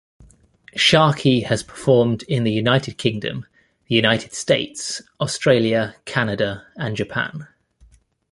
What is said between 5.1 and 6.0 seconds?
Australia,